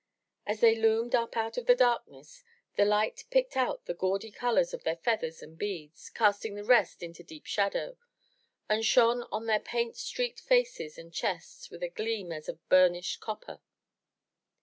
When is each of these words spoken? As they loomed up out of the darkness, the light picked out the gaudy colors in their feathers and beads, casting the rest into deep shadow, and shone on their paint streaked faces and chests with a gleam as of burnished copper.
As 0.47 0.61
they 0.61 0.73
loomed 0.75 1.13
up 1.13 1.37
out 1.37 1.59
of 1.59 1.67
the 1.67 1.75
darkness, 1.75 2.43
the 2.75 2.85
light 2.85 3.25
picked 3.29 3.55
out 3.55 3.85
the 3.85 3.93
gaudy 3.93 4.31
colors 4.31 4.73
in 4.73 4.79
their 4.83 4.95
feathers 4.95 5.43
and 5.43 5.59
beads, 5.59 6.09
casting 6.09 6.55
the 6.55 6.63
rest 6.63 7.03
into 7.03 7.21
deep 7.21 7.45
shadow, 7.45 7.97
and 8.67 8.83
shone 8.83 9.21
on 9.31 9.45
their 9.45 9.59
paint 9.59 9.95
streaked 9.95 10.39
faces 10.39 10.97
and 10.97 11.13
chests 11.13 11.69
with 11.69 11.83
a 11.83 11.87
gleam 11.89 12.31
as 12.31 12.49
of 12.49 12.67
burnished 12.67 13.19
copper. 13.19 13.61